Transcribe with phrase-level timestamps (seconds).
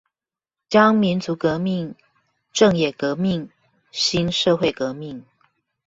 [0.67, 1.93] 將民族革命、
[2.51, 3.51] 政冶革命
[3.93, 5.23] 興社會革命